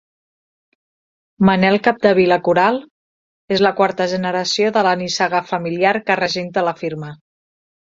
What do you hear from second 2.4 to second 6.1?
Coral és la quarta generació de la nissaga familiar